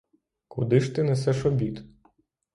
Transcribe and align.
Куди 0.47 0.79
ж 0.79 0.95
ти 0.95 1.03
несеш 1.03 1.45
обід? 1.45 1.83